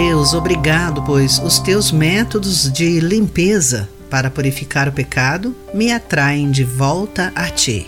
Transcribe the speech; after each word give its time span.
Deus, 0.00 0.32
obrigado, 0.32 1.02
pois 1.02 1.40
os 1.40 1.58
teus 1.58 1.90
métodos 1.90 2.72
de 2.72 3.00
limpeza 3.00 3.88
para 4.08 4.30
purificar 4.30 4.88
o 4.88 4.92
pecado 4.92 5.56
me 5.74 5.90
atraem 5.90 6.52
de 6.52 6.62
volta 6.62 7.32
a 7.34 7.50
ti. 7.50 7.84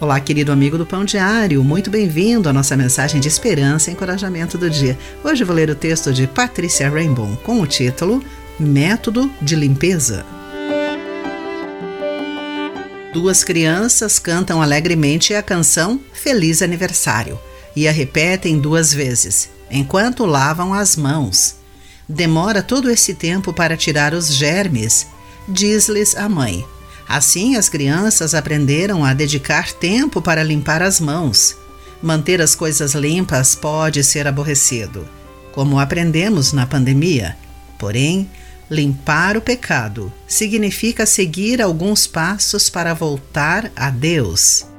Olá, 0.00 0.18
querido 0.18 0.50
amigo 0.50 0.76
do 0.76 0.84
Pão 0.84 1.04
Diário, 1.04 1.62
muito 1.62 1.88
bem-vindo 1.88 2.48
à 2.48 2.52
nossa 2.52 2.76
mensagem 2.76 3.20
de 3.20 3.28
esperança 3.28 3.90
e 3.90 3.92
encorajamento 3.92 4.58
do 4.58 4.68
dia. 4.68 4.98
Hoje 5.22 5.44
vou 5.44 5.54
ler 5.54 5.70
o 5.70 5.76
texto 5.76 6.12
de 6.12 6.26
Patrícia 6.26 6.90
Rainbow 6.90 7.38
com 7.44 7.60
o 7.60 7.66
título 7.66 8.20
Método 8.58 9.30
de 9.40 9.54
Limpeza. 9.54 10.26
Duas 13.12 13.44
crianças 13.44 14.18
cantam 14.18 14.60
alegremente 14.60 15.32
a 15.32 15.44
canção 15.44 16.00
Feliz 16.12 16.60
Aniversário 16.60 17.38
e 17.76 17.86
a 17.86 17.92
repetem 17.92 18.58
duas 18.58 18.92
vezes, 18.92 19.48
enquanto 19.70 20.26
lavam 20.26 20.74
as 20.74 20.96
mãos. 20.96 21.56
Demora 22.08 22.62
todo 22.62 22.90
esse 22.90 23.14
tempo 23.14 23.52
para 23.52 23.76
tirar 23.76 24.12
os 24.12 24.34
germes, 24.34 25.06
diz-lhes 25.48 26.16
a 26.16 26.28
mãe. 26.28 26.64
Assim, 27.08 27.56
as 27.56 27.68
crianças 27.68 28.34
aprenderam 28.34 29.04
a 29.04 29.12
dedicar 29.14 29.72
tempo 29.72 30.20
para 30.20 30.42
limpar 30.42 30.82
as 30.82 31.00
mãos. 31.00 31.56
Manter 32.02 32.40
as 32.40 32.54
coisas 32.54 32.94
limpas 32.94 33.54
pode 33.54 34.02
ser 34.02 34.26
aborrecido, 34.26 35.06
como 35.52 35.78
aprendemos 35.78 36.52
na 36.52 36.66
pandemia. 36.66 37.36
Porém, 37.78 38.30
limpar 38.70 39.36
o 39.36 39.40
pecado 39.40 40.12
significa 40.26 41.04
seguir 41.04 41.60
alguns 41.60 42.06
passos 42.06 42.70
para 42.70 42.94
voltar 42.94 43.70
a 43.74 43.90
Deus. 43.90 44.69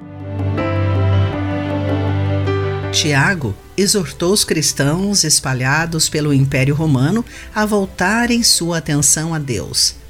Tiago 2.91 3.55
exortou 3.77 4.33
os 4.33 4.43
cristãos 4.43 5.23
espalhados 5.23 6.09
pelo 6.09 6.33
Império 6.33 6.75
Romano 6.75 7.25
a 7.55 7.65
voltarem 7.65 8.43
sua 8.43 8.77
atenção 8.77 9.33
a 9.33 9.39
Deus 9.39 10.01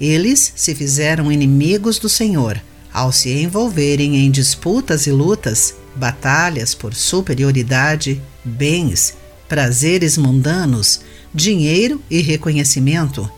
eles 0.00 0.52
se 0.54 0.74
fizeram 0.74 1.32
inimigos 1.32 1.98
do 1.98 2.08
Senhor 2.08 2.60
ao 2.92 3.12
se 3.12 3.30
envolverem 3.30 4.16
em 4.16 4.30
disputas 4.30 5.06
e 5.06 5.10
lutas, 5.10 5.74
batalhas 5.94 6.74
por 6.74 6.94
superioridade, 6.94 8.22
bens, 8.42 9.14
prazeres 9.46 10.16
mundanos, 10.16 11.00
dinheiro 11.34 12.00
e 12.10 12.22
reconhecimento. 12.22 13.30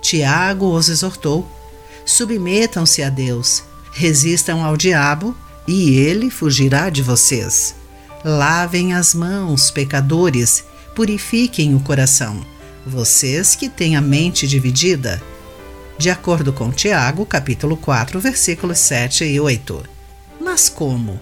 Tiago 0.00 0.74
os 0.74 0.88
exortou: 0.88 1.48
submetam-se 2.04 3.02
a 3.02 3.08
Deus, 3.08 3.62
resistam 3.92 4.64
ao 4.64 4.76
diabo 4.76 5.36
e 5.66 5.96
ele 5.96 6.28
fugirá 6.28 6.90
de 6.90 7.02
vocês. 7.02 7.77
Lavem 8.30 8.92
as 8.92 9.14
mãos, 9.14 9.70
pecadores, 9.70 10.62
purifiquem 10.94 11.74
o 11.74 11.80
coração. 11.80 12.44
Vocês 12.86 13.54
que 13.54 13.70
têm 13.70 13.96
a 13.96 14.02
mente 14.02 14.46
dividida, 14.46 15.22
de 15.96 16.10
acordo 16.10 16.52
com 16.52 16.70
Tiago, 16.70 17.24
capítulo 17.24 17.74
4, 17.74 18.20
versículos 18.20 18.80
7 18.80 19.24
e 19.24 19.40
8. 19.40 19.82
Mas 20.38 20.68
como? 20.68 21.18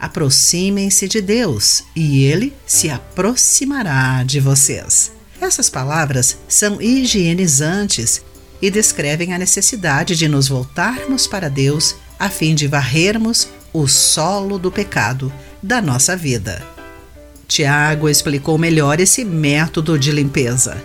Aproximem-se 0.00 1.06
de 1.06 1.20
Deus 1.20 1.84
e 1.94 2.24
ele 2.24 2.52
se 2.66 2.90
aproximará 2.90 4.24
de 4.24 4.40
vocês. 4.40 5.12
Essas 5.40 5.70
palavras 5.70 6.38
são 6.48 6.82
higienizantes 6.82 8.20
e 8.60 8.68
descrevem 8.68 9.32
a 9.32 9.38
necessidade 9.38 10.16
de 10.16 10.26
nos 10.26 10.48
voltarmos 10.48 11.24
para 11.24 11.48
Deus 11.48 11.94
a 12.18 12.28
fim 12.28 12.52
de 12.52 12.66
varrermos 12.66 13.46
o 13.72 13.86
solo 13.86 14.58
do 14.58 14.72
pecado 14.72 15.32
da 15.62 15.80
nossa 15.80 16.16
vida. 16.16 16.62
Tiago 17.46 18.08
explicou 18.08 18.58
melhor 18.58 18.98
esse 18.98 19.24
método 19.24 19.98
de 19.98 20.10
limpeza 20.10 20.82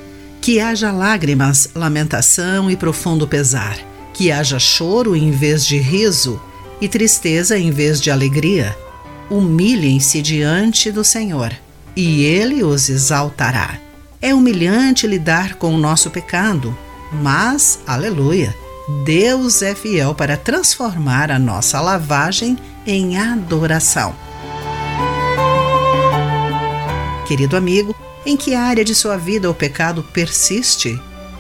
que 0.47 0.61
haja 0.61 0.93
lágrimas, 0.93 1.69
lamentação 1.75 2.71
e 2.71 2.77
profundo 2.77 3.27
pesar, 3.27 3.77
que 4.13 4.31
haja 4.31 4.57
choro 4.57 5.13
em 5.13 5.29
vez 5.29 5.65
de 5.65 5.77
riso 5.77 6.41
e 6.79 6.87
tristeza 6.87 7.57
em 7.57 7.69
vez 7.69 7.99
de 7.99 8.09
alegria. 8.09 8.73
Humilhem-se 9.29 10.21
diante 10.21 10.89
do 10.89 11.03
Senhor, 11.03 11.51
e 11.95 12.23
Ele 12.23 12.63
os 12.63 12.87
exaltará. 12.87 13.77
É 14.21 14.33
humilhante 14.33 15.05
lidar 15.05 15.55
com 15.55 15.75
o 15.75 15.77
nosso 15.77 16.09
pecado, 16.09 16.73
mas, 17.11 17.79
aleluia, 17.85 18.55
Deus 19.03 19.61
é 19.61 19.75
fiel 19.75 20.15
para 20.15 20.37
transformar 20.37 21.29
a 21.29 21.37
nossa 21.37 21.81
lavagem 21.81 22.57
em 22.85 23.17
adoração. 23.17 24.15
Querido 27.27 27.57
amigo, 27.57 27.93
em 28.25 28.37
que 28.37 28.55
área 28.55 28.85
de 28.85 28.95
sua 28.95 29.17
vida 29.17 29.49
o 29.49 29.53
pecado 29.53 30.01
persiste? 30.01 30.97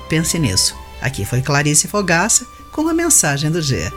Pense 0.09 0.37
nisso. 0.37 0.75
Aqui 1.01 1.23
foi 1.23 1.41
Clarice 1.41 1.87
Fogaça 1.87 2.45
com 2.73 2.89
a 2.89 2.93
mensagem 2.93 3.49
do 3.49 3.61
dia. 3.61 3.89